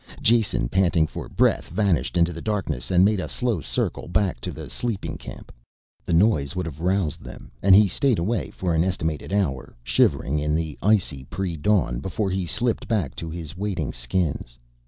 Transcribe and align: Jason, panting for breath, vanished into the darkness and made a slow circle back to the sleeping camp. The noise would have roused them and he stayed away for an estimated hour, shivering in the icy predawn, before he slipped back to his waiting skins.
Jason, 0.19 0.67
panting 0.67 1.05
for 1.05 1.29
breath, 1.29 1.67
vanished 1.67 2.17
into 2.17 2.33
the 2.33 2.41
darkness 2.41 2.89
and 2.89 3.05
made 3.05 3.19
a 3.19 3.27
slow 3.29 3.61
circle 3.61 4.07
back 4.07 4.41
to 4.41 4.51
the 4.51 4.67
sleeping 4.67 5.15
camp. 5.15 5.51
The 6.07 6.13
noise 6.13 6.55
would 6.55 6.65
have 6.65 6.79
roused 6.81 7.23
them 7.23 7.51
and 7.61 7.75
he 7.75 7.87
stayed 7.87 8.17
away 8.17 8.49
for 8.49 8.73
an 8.73 8.83
estimated 8.83 9.31
hour, 9.31 9.75
shivering 9.83 10.39
in 10.39 10.55
the 10.55 10.75
icy 10.81 11.23
predawn, 11.25 11.99
before 11.99 12.31
he 12.31 12.47
slipped 12.47 12.87
back 12.87 13.15
to 13.17 13.29
his 13.29 13.55
waiting 13.55 13.93
skins. 13.93 14.57